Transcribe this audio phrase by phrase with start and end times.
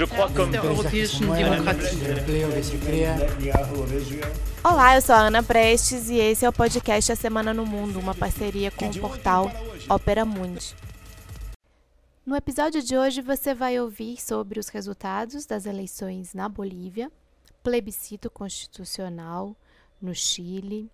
[0.00, 1.98] Je crois comme europäischen Demokratie.
[4.64, 7.98] Olá, eu sou a Ana Prestes e esse é o podcast A Semana no Mundo,
[8.00, 9.50] uma parceria com o portal
[9.90, 10.74] Opera Mundi.
[12.24, 17.12] No episódio de hoje você vai ouvir sobre os resultados das eleições na Bolívia,
[17.62, 19.54] plebiscito constitucional
[20.00, 20.90] no Chile,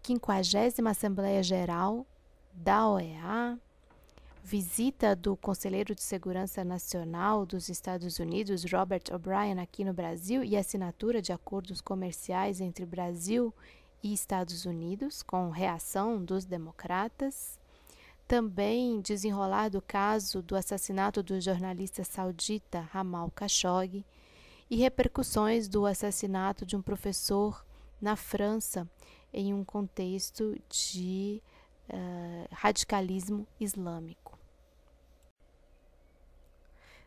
[0.00, 2.06] 50 Assembleia Geral
[2.52, 3.58] da OEA,
[4.44, 10.54] visita do Conselheiro de Segurança Nacional dos Estados Unidos, Robert O'Brien, aqui no Brasil e
[10.54, 13.54] assinatura de acordos comerciais entre Brasil
[14.02, 17.58] e Estados Unidos, com reação dos democratas.
[18.28, 24.04] Também desenrolar do caso do assassinato do jornalista saudita Ramal Khashoggi
[24.70, 27.64] e repercussões do assassinato de um professor
[27.98, 28.86] na França
[29.32, 31.42] em um contexto de
[31.88, 34.23] uh, radicalismo islâmico.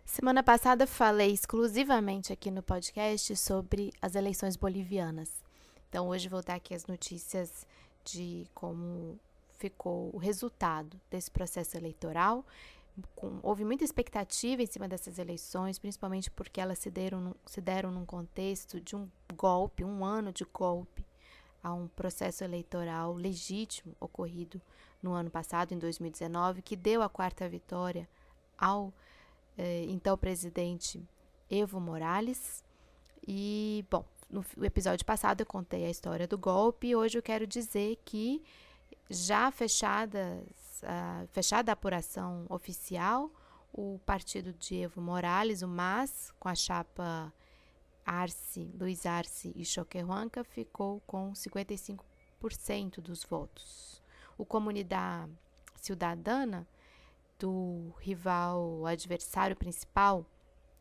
[0.08, 5.44] Semana passada falei exclusivamente aqui no podcast sobre as eleições bolivianas.
[5.90, 7.68] Então hoje vou dar aqui as notícias
[8.06, 9.20] de como
[9.58, 12.44] ficou o resultado desse processo eleitoral.
[13.16, 17.92] Com, houve muita expectativa em cima dessas eleições, principalmente porque elas se deram, se deram
[17.92, 21.06] num contexto de um golpe, um ano de golpe
[21.62, 24.60] a um processo eleitoral legítimo ocorrido
[25.04, 28.08] no ano passado, em 2019, que deu a quarta vitória
[28.58, 28.92] ao
[29.58, 31.04] eh, então presidente
[31.50, 32.64] Evo Morales.
[33.28, 37.98] E, bom, no episódio passado eu contei a história do golpe hoje eu quero dizer
[38.06, 38.44] que
[39.10, 40.44] já fechadas,
[40.84, 43.32] uh, fechada a apuração oficial,
[43.74, 47.34] o partido de Evo Morales, o MAS, com a chapa
[48.06, 54.02] Arce, Luiz Arce e Choquehuanca, ficou com 55% dos votos.
[54.38, 55.32] O Comunidade
[55.76, 56.68] Cidadana,
[57.40, 60.26] do rival adversário principal,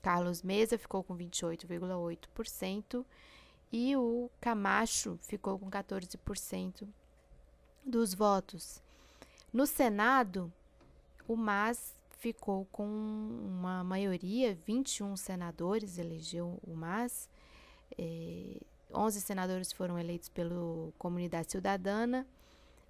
[0.03, 3.05] Carlos Mesa, ficou com 28,8%
[3.73, 6.87] e o Camacho ficou com 14%
[7.84, 8.83] dos votos.
[9.53, 10.53] No Senado,
[11.27, 17.28] o MAS ficou com uma maioria, 21 senadores elegeu o MAS,
[17.99, 18.61] eh,
[18.95, 22.27] 11 senadores foram eleitos pela Comunidade Cidadana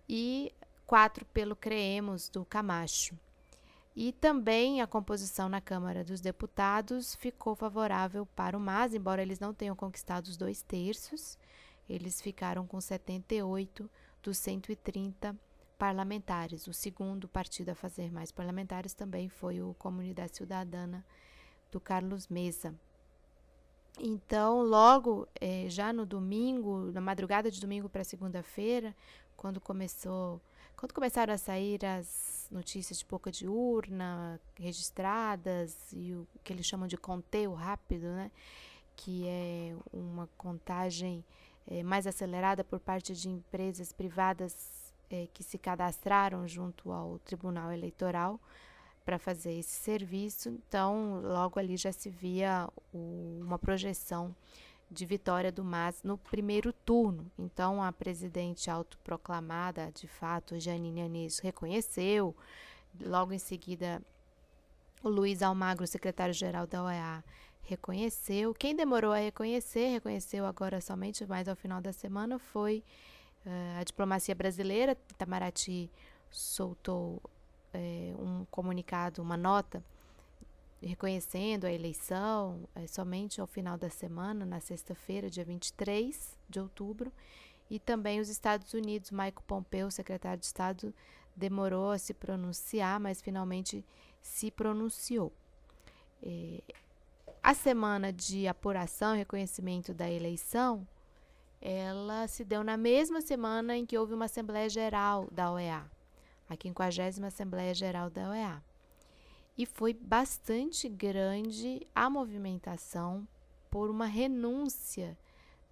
[0.09, 0.53] e
[0.87, 3.19] quatro pelo CREEMOS do Camacho.
[3.97, 9.41] E também a composição na Câmara dos Deputados ficou favorável para o MAS, embora eles
[9.41, 11.39] não tenham conquistado os dois terços,
[11.89, 13.91] eles ficaram com 78
[14.23, 15.35] dos 130
[15.79, 16.67] parlamentares.
[16.67, 21.03] O segundo partido a fazer mais parlamentares também foi o Comunidade Cidadana
[21.73, 22.75] do Carlos Mesa.
[23.99, 28.95] Então, logo eh, já no domingo, na madrugada de domingo para segunda-feira,
[29.35, 30.39] quando começou,
[30.77, 36.67] quando começaram a sair as notícias de boca de urna registradas e o que eles
[36.67, 38.31] chamam de conteo rápido, né,
[38.95, 41.25] que é uma contagem
[41.67, 44.77] eh, mais acelerada por parte de empresas privadas
[45.11, 48.41] é, que se cadastraram junto ao Tribunal Eleitoral
[49.05, 50.49] para fazer esse serviço.
[50.49, 54.35] Então, logo ali já se via o, uma projeção
[54.91, 57.31] de vitória do MAS no primeiro turno.
[57.39, 62.35] Então, a presidente autoproclamada, de fato, Janine Anis, reconheceu.
[63.01, 64.01] Logo em seguida,
[65.03, 67.25] o Luiz Almagro, secretário-geral da OEA,
[67.63, 68.55] reconheceu.
[68.55, 72.83] Quem demorou a reconhecer, reconheceu agora somente mais ao final da semana, foi
[73.47, 75.89] Uh, a diplomacia brasileira, Itamaraty
[76.29, 77.23] soltou
[77.73, 79.85] é, um comunicado, uma nota,
[80.83, 87.13] reconhecendo a eleição é, somente ao final da semana, na sexta-feira, dia 23 de outubro.
[87.69, 90.95] E também os Estados Unidos, Michael Pompeo, secretário de Estado,
[91.35, 93.85] demorou a se pronunciar, mas finalmente
[94.23, 95.33] se pronunciou.
[96.23, 96.63] É,
[97.43, 100.87] a semana de apuração e reconhecimento da eleição
[101.61, 105.85] ela se deu na mesma semana em que houve uma Assembleia Geral da OEA,
[106.49, 108.63] a 50 Assembleia Geral da OEA.
[109.57, 113.27] E foi bastante grande a movimentação
[113.71, 115.17] por uma renúncia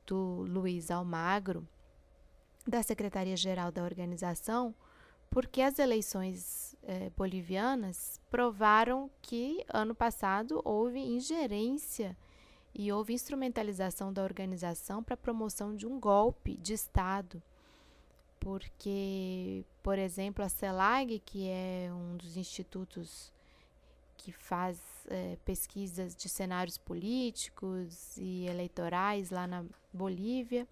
[0.06, 1.66] do Luiz Almagro,
[2.66, 4.74] da Secretaria-Geral da organização,
[5.28, 12.16] porque as eleições eh, bolivianas provaram que ano passado houve ingerência
[12.74, 17.42] e houve instrumentalização da organização para a promoção de um golpe de Estado.
[18.40, 23.32] Porque, por exemplo, a CELAG, que é um dos institutos
[24.16, 30.66] que faz é, pesquisas de cenários políticos e eleitorais lá na Bolívia,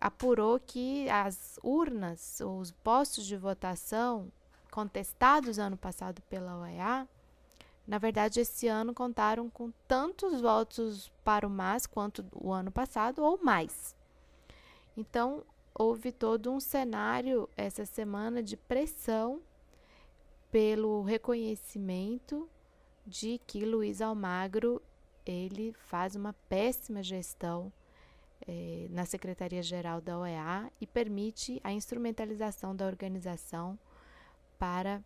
[0.00, 4.30] apurou que as urnas, os postos de votação
[4.70, 7.08] contestados ano passado pela OEA,
[7.86, 13.20] na verdade, esse ano contaram com tantos votos para o MAS quanto o ano passado
[13.20, 13.96] ou mais.
[14.96, 15.42] Então,
[15.74, 19.40] houve todo um cenário essa semana de pressão
[20.50, 22.48] pelo reconhecimento
[23.06, 24.82] de que Luiz Almagro
[25.24, 27.72] ele faz uma péssima gestão
[28.46, 33.78] eh, na Secretaria-Geral da OEA e permite a instrumentalização da organização
[34.58, 35.02] para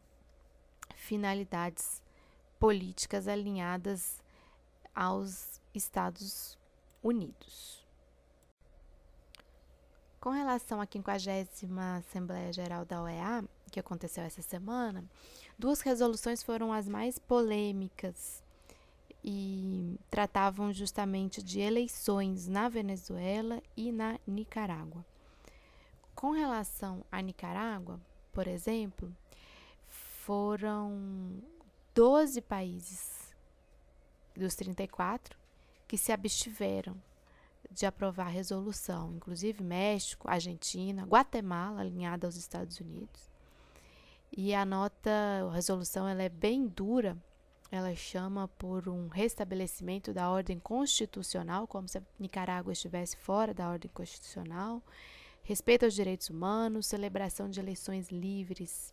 [0.95, 2.03] finalidades
[2.59, 4.23] políticas alinhadas
[4.95, 6.59] aos Estados
[7.03, 7.85] Unidos.
[10.21, 11.13] Com relação à 50
[11.99, 15.05] Assembleia Geral da OEA, que aconteceu essa semana,
[15.59, 18.41] duas resoluções foram as mais polêmicas
[19.25, 25.05] e tratavam justamente de eleições na Venezuela e na Nicarágua.
[26.15, 28.01] Com relação à Nicarágua,
[28.33, 29.13] por exemplo,
[29.89, 31.43] foram
[31.97, 33.35] 12 países
[34.37, 35.37] dos 34
[35.89, 36.97] que se abstiveram
[37.73, 43.34] de aprovar a resolução, inclusive México, Argentina, Guatemala, alinhada aos Estados Unidos.
[44.37, 45.11] E a nota,
[45.49, 47.17] a resolução, ela é bem dura.
[47.71, 53.91] Ela chama por um restabelecimento da ordem constitucional, como se Nicarágua estivesse fora da ordem
[53.95, 54.83] constitucional,
[55.45, 58.93] respeito aos direitos humanos, celebração de eleições livres.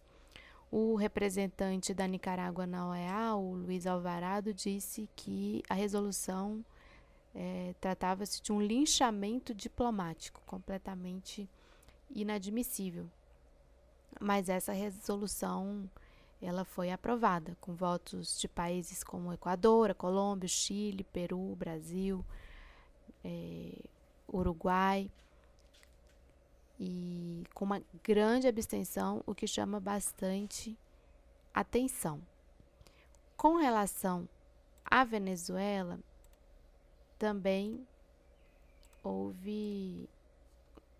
[0.71, 6.63] O representante da Nicarágua na OEA, o Luiz Alvarado, disse que a resolução
[7.33, 11.49] é, tratava-se de um linchamento diplomático completamente
[12.13, 13.09] inadmissível.
[14.19, 15.89] Mas essa resolução
[16.41, 22.25] ela foi aprovada com votos de países como Equador, Colômbia, Chile, Peru, Brasil,
[23.23, 23.73] é,
[24.27, 25.09] Uruguai
[26.79, 30.75] e com uma grande abstenção, o que chama bastante
[31.53, 32.19] atenção.
[33.37, 34.27] Com relação
[34.83, 35.99] à Venezuela,
[37.19, 37.85] também
[39.03, 40.09] houve,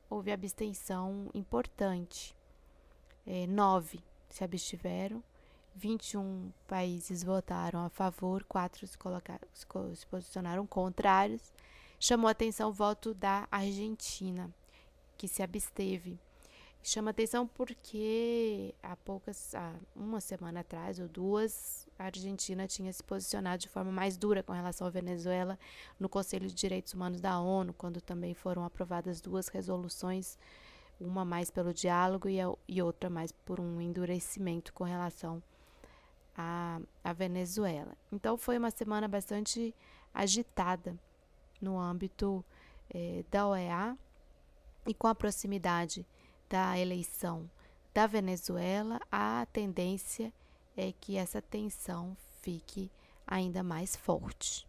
[0.08, 2.36] houve abstenção importante.
[3.26, 5.24] É, nove se abstiveram,
[5.76, 11.54] 21 países votaram a favor, quatro se, colocaram, se posicionaram contrários.
[12.00, 14.50] Chamou atenção o voto da Argentina,
[15.18, 16.20] que se absteve.
[16.84, 23.04] Chama atenção porque há poucas, há uma semana atrás ou duas, a Argentina tinha se
[23.04, 25.60] posicionado de forma mais dura com relação à Venezuela
[26.00, 30.40] no Conselho de Direitos Humanos da ONU, quando também foram aprovadas duas resoluções,
[31.02, 35.42] uma mais pelo diálogo e, a, e outra mais por um endurecimento com relação
[36.38, 37.96] à, à Venezuela.
[38.12, 39.74] Então foi uma semana bastante
[40.14, 40.98] agitada
[41.62, 42.44] no âmbito
[42.94, 43.98] eh, da OEA
[44.86, 46.06] e com a proximidade
[46.50, 47.50] da eleição
[47.94, 50.34] da Venezuela, a tendência
[50.78, 52.90] é que essa tensão fique
[53.28, 54.68] ainda mais forte.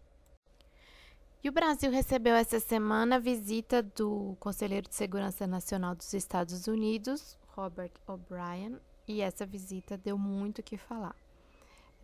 [1.43, 6.69] E o Brasil recebeu essa semana a visita do Conselheiro de Segurança Nacional dos Estados
[6.69, 8.79] Unidos, Robert O'Brien,
[9.09, 11.17] e essa visita deu muito o que falar.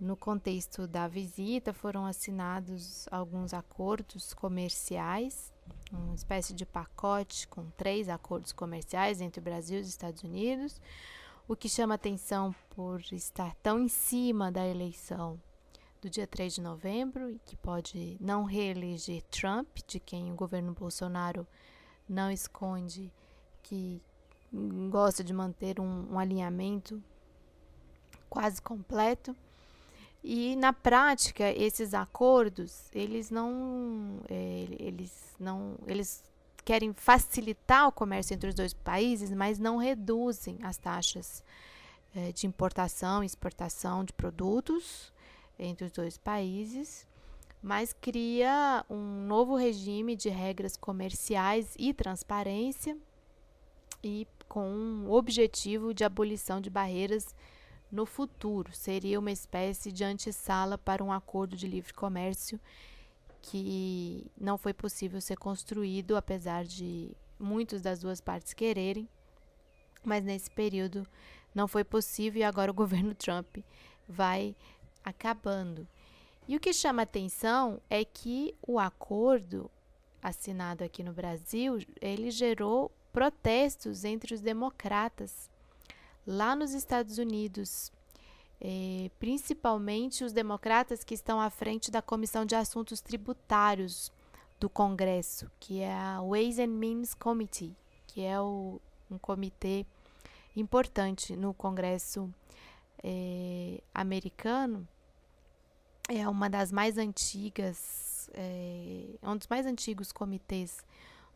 [0.01, 5.53] No contexto da visita, foram assinados alguns acordos comerciais
[5.93, 10.81] uma espécie de pacote com três acordos comerciais entre o Brasil e os Estados Unidos,
[11.47, 15.41] o que chama atenção por estar tão em cima da eleição
[16.01, 20.73] do dia 3 de novembro e que pode não reeleger Trump, de quem o governo
[20.73, 21.47] Bolsonaro
[22.09, 23.13] não esconde
[23.63, 24.01] que
[24.91, 27.03] gosta de manter um, um alinhamento
[28.29, 29.37] quase completo.
[30.23, 36.23] E na prática, esses acordos, eles não, é, eles não, eles
[36.65, 41.43] querem facilitar o comércio entre os dois países, mas não reduzem as taxas
[42.15, 45.13] é, de importação e exportação de produtos
[45.59, 47.07] entre os dois países,
[47.63, 52.97] mas cria um novo regime de regras comerciais e transparência
[54.03, 57.35] e com o objetivo de abolição de barreiras
[57.91, 58.73] no futuro.
[58.73, 62.61] Seria uma espécie de antessala para um acordo de livre comércio
[63.43, 69.09] que não foi possível ser construído, apesar de muitos das duas partes quererem.
[70.05, 71.07] Mas nesse período
[71.55, 73.59] não foi possível e agora o governo Trump
[74.09, 74.55] vai
[75.09, 75.87] acabando.
[76.47, 79.71] E o que chama atenção é que o acordo
[80.23, 85.51] assinado aqui no Brasil, ele gerou protestos entre os democratas
[86.27, 87.91] lá nos Estados Unidos,
[88.61, 94.13] é, principalmente os democratas que estão à frente da Comissão de Assuntos Tributários
[94.61, 97.75] do Congresso, que é a Ways and Means Committee,
[98.07, 99.87] que é o, um comitê
[100.57, 102.33] importante no Congresso
[103.03, 104.87] é, americano.
[106.09, 110.79] É uma das mais antigas, é, um dos mais antigos comitês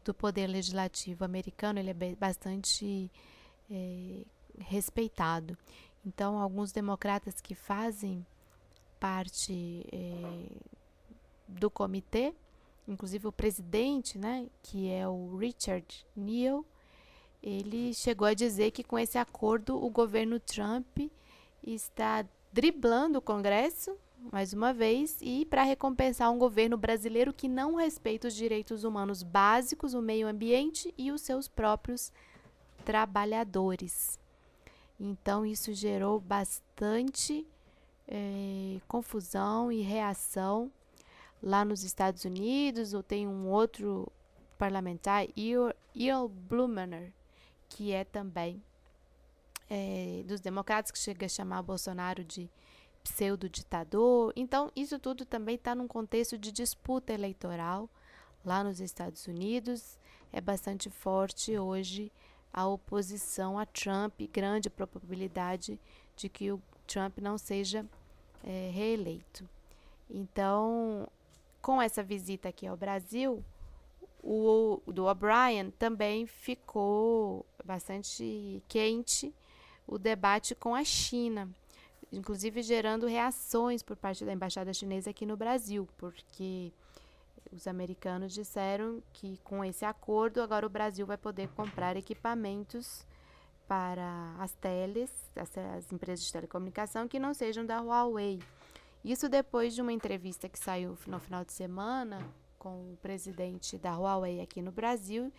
[0.03, 1.79] do poder legislativo americano.
[1.79, 3.11] Ele é bastante
[3.71, 4.23] é,
[4.59, 5.57] respeitado.
[6.05, 8.27] Então, alguns democratas que fazem
[8.99, 10.47] parte é,
[11.47, 12.35] do comitê,
[12.89, 16.65] inclusive o presidente, né, que é o Richard Neal,
[17.43, 20.99] ele chegou a dizer que com esse acordo o governo Trump
[21.63, 23.97] está driblando o Congresso,
[24.31, 29.23] mais uma vez, e para recompensar um governo brasileiro que não respeita os direitos humanos
[29.23, 32.13] básicos, o meio ambiente e os seus próprios
[32.85, 34.19] trabalhadores.
[35.01, 37.47] Então, isso gerou bastante
[38.07, 40.71] é, confusão e reação
[41.43, 42.95] lá nos Estados Unidos.
[42.95, 44.11] Ou tem um outro
[44.57, 47.13] parlamentar, Earl Blumenauer,
[47.69, 48.63] que é também
[49.69, 52.49] é, dos democratas, que chega a chamar Bolsonaro de
[53.03, 54.33] pseudo-ditador.
[54.37, 57.89] Então, isso tudo também está num contexto de disputa eleitoral
[58.45, 59.99] lá nos Estados Unidos.
[60.33, 62.11] É bastante forte hoje
[62.53, 65.79] a oposição a Trump, grande probabilidade
[66.17, 67.87] de que o Trump não seja
[68.45, 69.49] é, reeleito.
[70.11, 71.09] Então,
[71.61, 73.43] com essa visita aqui ao Brasil,
[74.23, 79.35] o do O'Brien também ficou bastante quente
[79.87, 81.49] o debate com a China,
[82.13, 86.73] inclusive gerando reações por parte da embaixada chinesa aqui no Brasil, porque
[87.51, 93.07] os americanos disseram que com esse acordo agora o Brasil vai poder comprar equipamentos
[93.67, 98.41] para as teles, as, as empresas de telecomunicação que não sejam da Huawei.
[99.03, 102.19] Isso depois de uma entrevista que saiu no final de semana
[102.59, 105.33] com o presidente da Huawei aqui no Brasil,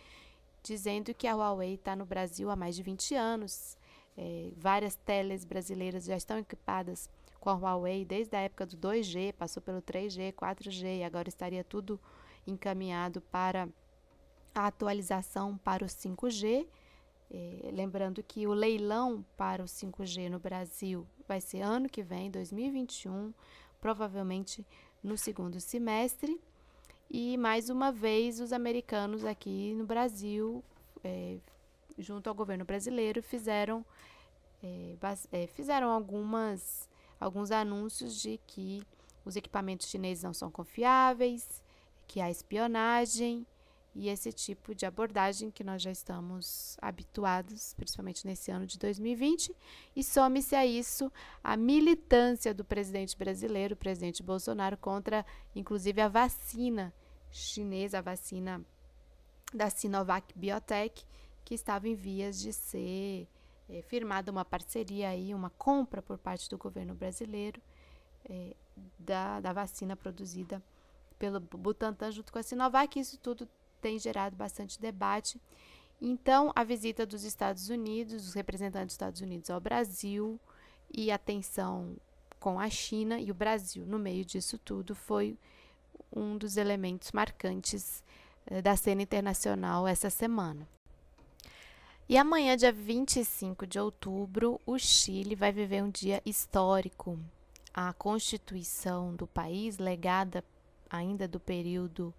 [0.62, 3.76] dizendo que a Huawei está no Brasil há mais de 20 anos
[4.16, 7.08] é, várias teles brasileiras já estão equipadas
[7.40, 11.62] com a Huawei desde a época do 2G, passou pelo 3G, 4G e agora estaria
[11.62, 12.00] tudo
[12.46, 13.68] encaminhado para
[14.54, 16.66] a atualização para o 5G.
[17.30, 22.30] É, lembrando que o leilão para o 5G no Brasil vai ser ano que vem,
[22.30, 23.34] 2021,
[23.80, 24.64] provavelmente
[25.02, 26.40] no segundo semestre.
[27.10, 30.64] E mais uma vez, os americanos aqui no Brasil
[31.02, 31.38] é,
[31.98, 33.84] junto ao governo brasileiro, fizeram,
[34.62, 34.96] é,
[35.32, 36.88] é, fizeram algumas,
[37.20, 38.82] alguns anúncios de que
[39.24, 41.62] os equipamentos chineses não são confiáveis,
[42.06, 43.46] que há espionagem
[43.94, 49.54] e esse tipo de abordagem que nós já estamos habituados, principalmente nesse ano de 2020,
[49.94, 55.24] e some-se a isso a militância do presidente brasileiro, o presidente Bolsonaro, contra
[55.54, 56.92] inclusive a vacina
[57.30, 58.64] chinesa, a vacina
[59.52, 61.06] da Sinovac Biotech,
[61.44, 63.28] que estava em vias de ser
[63.68, 67.60] é, firmada uma parceria aí, uma compra por parte do governo brasileiro
[68.28, 68.54] é,
[68.98, 70.62] da, da vacina produzida
[71.18, 72.98] pelo Butantan junto com a Sinovac.
[72.98, 73.48] Isso tudo
[73.80, 75.40] tem gerado bastante debate.
[76.00, 80.40] Então, a visita dos Estados Unidos, os representantes dos Estados Unidos ao Brasil
[80.92, 81.96] e a tensão
[82.40, 85.38] com a China e o Brasil no meio disso tudo foi
[86.14, 88.04] um dos elementos marcantes
[88.46, 90.68] eh, da cena internacional essa semana.
[92.06, 97.18] E amanhã, dia 25 de outubro, o Chile vai viver um dia histórico.
[97.72, 100.44] A Constituição do país, legada
[100.90, 102.12] ainda do período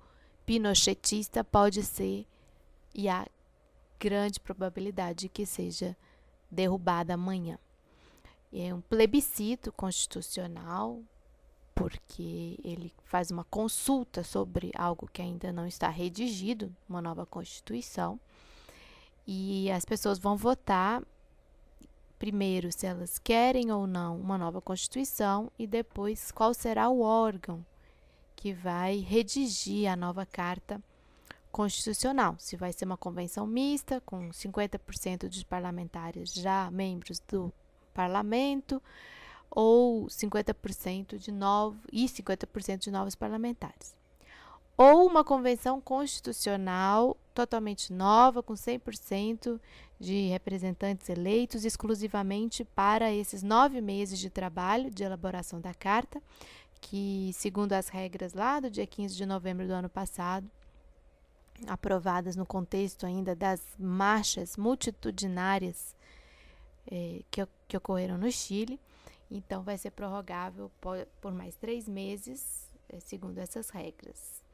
[0.44, 2.26] pinochetista, pode ser,
[2.96, 3.28] e há
[4.00, 5.96] grande probabilidade que seja
[6.50, 7.60] derrubada amanhã.
[8.52, 11.00] É um plebiscito constitucional,
[11.76, 18.20] porque ele faz uma consulta sobre algo que ainda não está redigido, uma nova Constituição.
[19.28, 21.02] E as pessoas vão votar
[22.20, 27.66] primeiro se elas querem ou não uma nova Constituição e depois qual será o órgão
[28.36, 30.82] que vai redigir a nova Carta
[31.52, 32.36] Constitucional.
[32.38, 37.52] Se vai ser uma convenção mista, com 50% dos parlamentares já membros do
[37.94, 38.82] parlamento,
[39.50, 43.96] ou 50% de novos e 50% de novos parlamentares
[44.78, 49.60] ou uma convenção constitucional totalmente nova, com 100%
[50.00, 56.22] de representantes eleitos exclusivamente para esses nove meses de trabalho de elaboração da carta,
[56.82, 60.50] que, segundo as regras lá do dia 15 de novembro do ano passado,
[61.68, 65.96] aprovadas no contexto ainda das marchas multitudinárias
[66.92, 68.80] eh, que, que ocorreram no Chile,
[69.32, 74.45] então vai ser prorrogável por, por mais três meses, eh, segundo essas regras.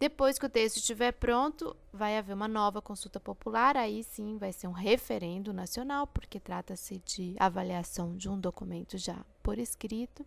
[0.00, 4.50] Depois que o texto estiver pronto, vai haver uma nova consulta popular, aí sim vai
[4.50, 10.24] ser um referendo nacional, porque trata-se de avaliação de um documento já por escrito.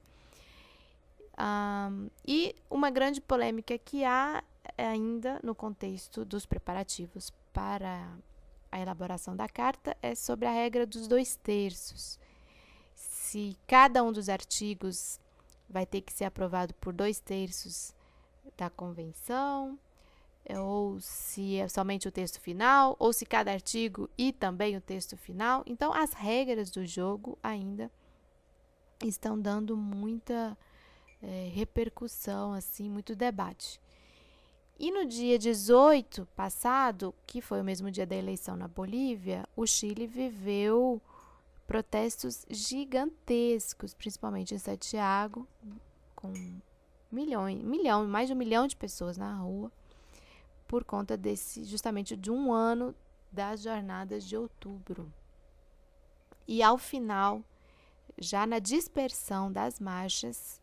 [1.39, 4.43] Um, e uma grande polêmica que há
[4.77, 8.15] ainda no contexto dos preparativos para
[8.71, 12.19] a elaboração da carta é sobre a regra dos dois terços.
[12.93, 15.19] Se cada um dos artigos
[15.67, 17.91] vai ter que ser aprovado por dois terços
[18.57, 19.77] da convenção,
[20.57, 25.15] ou se é somente o texto final, ou se cada artigo e também o texto
[25.15, 25.63] final.
[25.65, 27.89] Então, as regras do jogo ainda
[29.03, 30.57] estão dando muita
[31.21, 33.79] é, repercussão, assim, muito debate.
[34.77, 39.65] E no dia 18 passado, que foi o mesmo dia da eleição na Bolívia, o
[39.65, 41.01] Chile viveu
[41.65, 45.47] protestos gigantescos, principalmente em Santiago,
[46.15, 46.33] com
[47.13, 49.71] milhões, milhão, mais de um milhão de pessoas na rua,
[50.67, 52.95] por conta desse, justamente de um ano
[53.31, 55.11] das jornadas de outubro.
[56.47, 57.43] E ao final,
[58.17, 60.61] já na dispersão das marchas,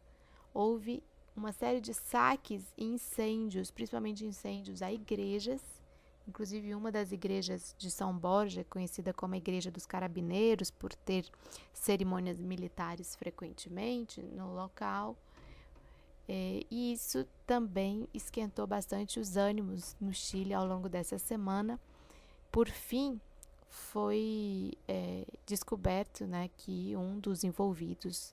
[0.52, 1.02] houve
[1.36, 5.62] uma série de saques e incêndios, principalmente incêndios a igrejas,
[6.28, 11.26] inclusive uma das igrejas de São Borja, conhecida como a Igreja dos Carabineiros, por ter
[11.72, 15.16] cerimônias militares frequentemente no local.
[16.32, 21.76] É, e isso também esquentou bastante os ânimos no Chile ao longo dessa semana.
[22.52, 23.20] Por fim,
[23.68, 28.32] foi é, descoberto né, que um dos envolvidos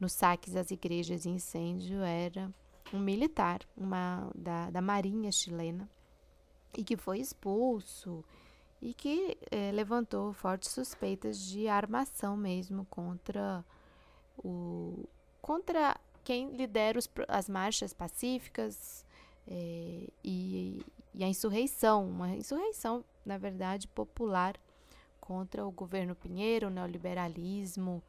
[0.00, 2.50] nos saques às igrejas e incêndio era
[2.90, 5.86] um militar uma, da, da marinha chilena
[6.74, 8.24] e que foi expulso
[8.80, 13.62] e que é, levantou fortes suspeitas de armação mesmo contra
[14.38, 15.06] o
[15.42, 19.06] contra quem lidera os, as marchas pacíficas
[19.46, 24.56] é, e, e a insurreição, uma insurreição, na verdade, popular
[25.20, 28.02] contra o governo Pinheiro, o neoliberalismo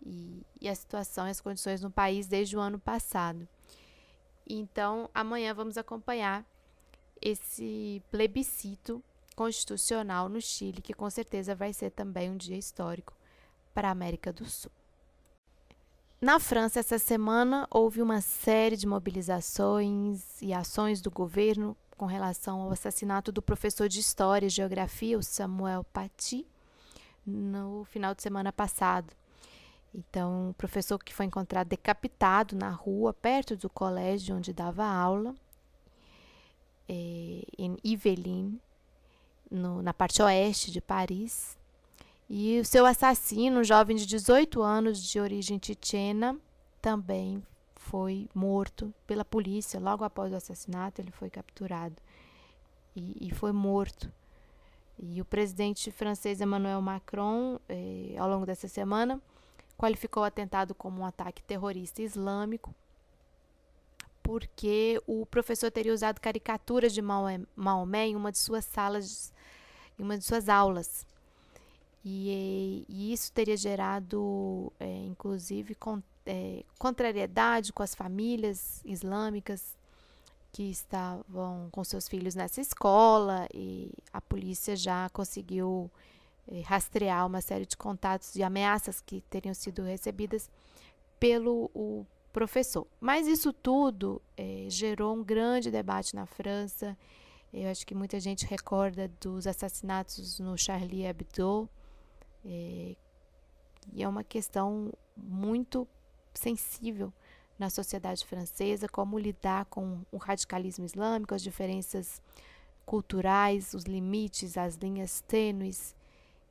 [0.00, 3.48] e, e a situação e as condições no país desde o ano passado.
[4.48, 6.46] Então, amanhã vamos acompanhar
[7.20, 9.02] esse plebiscito
[9.34, 13.12] constitucional no Chile, que com certeza vai ser também um dia histórico
[13.74, 14.70] para a América do Sul.
[16.20, 22.62] Na França, essa semana, houve uma série de mobilizações e ações do governo com relação
[22.62, 26.46] ao assassinato do professor de História e Geografia, o Samuel Paty,
[27.26, 29.12] no final de semana passado.
[29.94, 35.34] Então, o professor que foi encontrado decapitado na rua, perto do colégio onde dava aula,
[36.88, 38.58] é, em Yvelines,
[39.50, 41.55] no, na parte oeste de Paris.
[42.28, 46.36] E o seu assassino, um jovem de 18 anos, de origem tchetchena,
[46.82, 47.42] também
[47.76, 49.78] foi morto pela polícia.
[49.78, 51.94] Logo após o assassinato, ele foi capturado
[52.96, 54.12] e, e foi morto.
[54.98, 59.20] E o presidente francês Emmanuel Macron, eh, ao longo dessa semana,
[59.76, 62.74] qualificou o atentado como um ataque terrorista islâmico,
[64.22, 69.32] porque o professor teria usado caricaturas de Maomé em uma de suas salas,
[69.98, 71.06] em uma de suas aulas.
[72.04, 79.76] E, e isso teria gerado, é, inclusive, con, é, contrariedade com as famílias islâmicas
[80.52, 85.90] que estavam com seus filhos nessa escola, e a polícia já conseguiu
[86.48, 90.50] eh, rastrear uma série de contatos e ameaças que teriam sido recebidas
[91.20, 92.86] pelo o professor.
[92.98, 96.96] Mas isso tudo eh, gerou um grande debate na França.
[97.52, 101.68] Eu acho que muita gente recorda dos assassinatos no Charlie Hebdo.
[102.44, 102.96] Eh,
[103.92, 105.86] e é uma questão muito
[106.34, 107.12] sensível
[107.58, 112.20] na sociedade francesa, como lidar com o radicalismo islâmico, as diferenças
[112.84, 115.94] culturais, os limites, as linhas tênues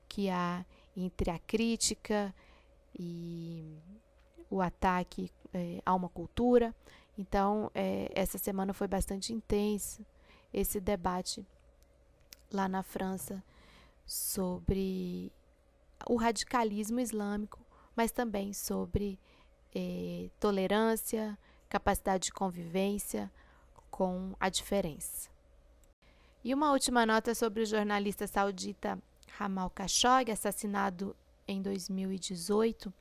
[0.10, 2.34] que há entre a crítica
[2.98, 3.78] e
[4.50, 6.74] o ataque é, a uma cultura.
[7.18, 10.06] Então, é, essa semana foi bastante intenso
[10.54, 11.46] esse debate
[12.52, 13.44] lá na França
[14.06, 15.32] sobre
[16.08, 17.60] o radicalismo islâmico,
[17.96, 19.20] mas também sobre
[19.74, 21.38] é, tolerância,
[21.70, 23.32] capacidade de convivência
[23.90, 25.30] com a diferença.
[26.44, 29.02] E uma última nota sobre o jornalista saudita
[29.38, 31.16] Ramal Khashoggi, assassinado
[31.48, 32.94] em 2018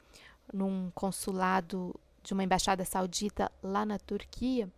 [0.53, 4.69] num consulado de uma embaixada saudita lá na Turquia,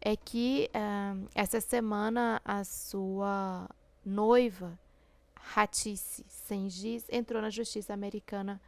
[0.00, 3.68] é que uh, essa semana a sua
[4.04, 4.78] noiva,
[5.54, 8.60] Hatice Sengiz, entrou na justiça americana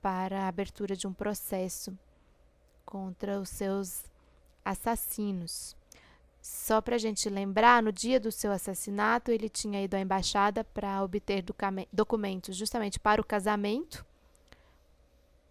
[0.00, 1.96] para a abertura de um processo
[2.84, 4.04] contra os seus
[4.64, 5.76] assassinos.
[6.40, 10.64] Só para a gente lembrar, no dia do seu assassinato, ele tinha ido à embaixada
[10.64, 11.44] para obter
[11.92, 14.04] documentos justamente para o casamento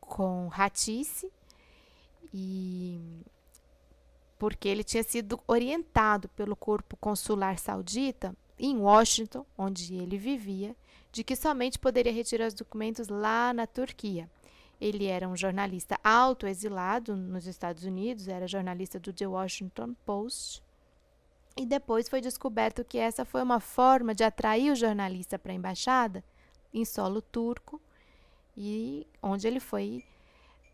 [0.01, 1.31] com Ratice
[2.33, 2.99] E
[4.37, 10.75] porque ele tinha sido orientado pelo corpo consular saudita em Washington, onde ele vivia,
[11.11, 14.29] de que somente poderia retirar os documentos lá na Turquia.
[14.79, 20.63] Ele era um jornalista autoexilado nos Estados Unidos, era jornalista do The Washington Post.
[21.57, 25.55] E depois foi descoberto que essa foi uma forma de atrair o jornalista para a
[25.55, 26.23] embaixada
[26.73, 27.81] em solo turco
[28.55, 30.03] e onde ele foi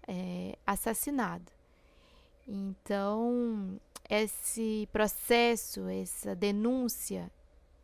[0.07, 1.51] é, assassinado.
[2.47, 7.31] Então, esse processo, essa denúncia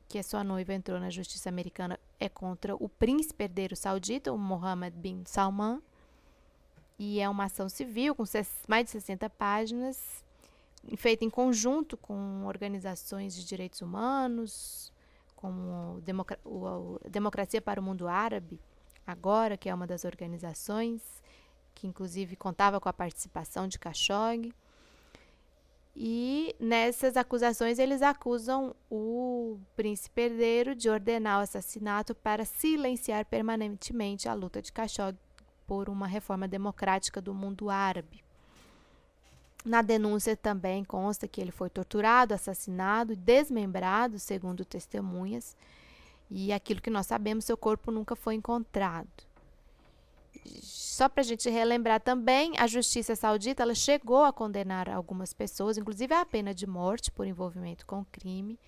[0.08, 4.38] que a sua noiva entrou na justiça americana é contra o príncipe herdeiro saudita, o
[4.38, 5.82] Mohammed bin Salman,
[6.98, 8.24] e é uma ação civil com
[8.68, 10.24] mais de 60 páginas,
[10.98, 14.92] feita em conjunto com organizações de direitos humanos,
[15.36, 16.02] como
[16.46, 18.60] o, Democracia para o Mundo Árabe,
[19.06, 21.02] agora, que é uma das organizações,
[21.76, 24.54] que inclusive contava com a participação de Khashoggi.
[25.96, 34.28] E nessas acusações eles acusam o príncipe herdeiro de ordenar o assassinato para silenciar permanentemente
[34.28, 35.20] a luta de Khashoggi
[35.68, 38.24] por uma reforma democrática do mundo árabe.
[39.64, 45.56] Na denúncia também consta que ele foi torturado, assassinado desmembrado, segundo testemunhas,
[46.30, 49.08] e aquilo que nós sabemos, seu corpo nunca foi encontrado.
[50.94, 55.76] Só para a gente relembrar também, a justiça saudita ela chegou a condenar algumas pessoas,
[55.76, 58.60] inclusive a pena de morte por envolvimento com crime,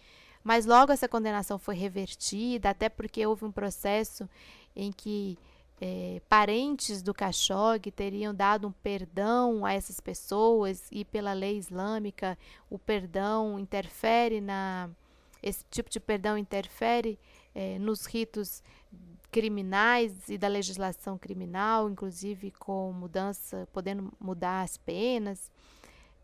[0.44, 4.28] mas logo essa condenação foi revertida, até porque houve um processo
[4.76, 5.38] em que
[5.80, 12.36] é, parentes do Khashoggi teriam dado um perdão a essas pessoas e pela lei islâmica
[12.72, 14.90] o perdão interfere na
[15.44, 17.20] esse tipo de perdão interfere
[17.54, 18.64] é, nos ritos
[19.36, 25.52] criminais e da legislação criminal, inclusive com mudança, podendo mudar as penas.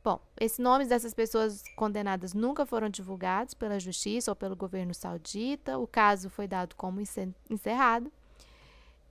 [0.02, 5.78] Bom, esses nomes dessas pessoas condenadas nunca foram divulgados pela justiça ou pelo governo saudita.
[5.78, 7.02] O caso foi dado como
[7.50, 8.10] encerrado.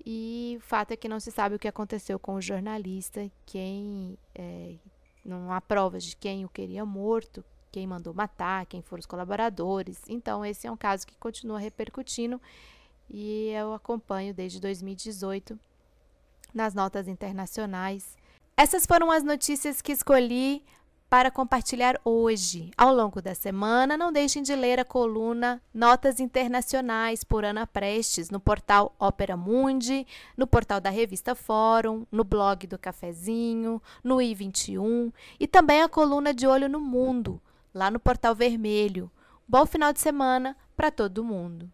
[0.02, 4.16] E o fato é que não se sabe o que aconteceu com o jornalista, quem
[4.34, 4.76] é,
[5.22, 10.00] não há provas de quem o queria morto, quem mandou matar, quem foram os colaboradores.
[10.08, 12.40] Então, esse é um caso que continua repercutindo
[13.10, 15.58] e eu acompanho desde 2018
[16.54, 18.16] nas notas internacionais.
[18.56, 20.62] Essas foram as notícias que escolhi
[21.08, 22.70] para compartilhar hoje.
[22.76, 28.30] Ao longo da semana, não deixem de ler a coluna Notas Internacionais por Ana Prestes
[28.30, 35.12] no portal Opera Mundi, no portal da revista Fórum, no blog do Cafezinho, no i21
[35.40, 37.40] e também a coluna de Olho no Mundo,
[37.74, 39.10] lá no portal Vermelho.
[39.48, 41.70] Bom final de semana para todo mundo!